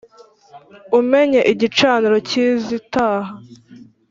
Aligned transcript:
Umenye 0.99 1.39
igicaniro 1.51 2.17
cy’izitaha 2.27 3.31